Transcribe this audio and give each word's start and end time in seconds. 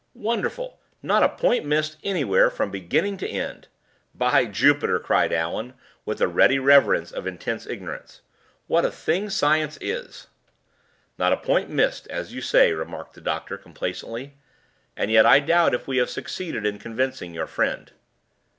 "Wonderful! 0.15 0.79
not 1.03 1.21
a 1.21 1.29
point 1.29 1.63
missed 1.63 1.97
anywhere 2.03 2.49
from 2.49 2.71
beginning 2.71 3.17
to 3.17 3.29
end! 3.29 3.67
By 4.15 4.45
Jupiter!" 4.45 4.97
cried 4.97 5.31
Allan, 5.31 5.75
with 6.05 6.17
the 6.17 6.27
ready 6.27 6.57
reverence 6.57 7.11
of 7.11 7.27
intense 7.27 7.67
ignorance. 7.67 8.21
"What 8.65 8.83
a 8.83 8.89
thing 8.89 9.29
science 9.29 9.77
is!" 9.79 10.25
"Not 11.19 11.33
a 11.33 11.37
point 11.37 11.69
missed, 11.69 12.07
as 12.07 12.33
you 12.33 12.41
say," 12.41 12.73
remarked 12.73 13.13
the 13.13 13.21
doctor, 13.21 13.59
complacently. 13.59 14.33
"And 14.97 15.11
yet 15.11 15.27
I 15.27 15.39
doubt 15.39 15.75
if 15.75 15.87
we 15.87 15.97
have 15.97 16.09
succeeded 16.09 16.65
in 16.65 16.79
convincing 16.79 17.35
your 17.35 17.45
friend." 17.45 17.91